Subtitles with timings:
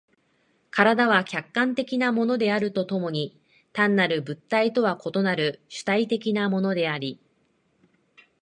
[0.75, 3.39] 身体は客観的なものであると共に
[3.71, 7.19] 単なる物体とは異なる主体的なものであり、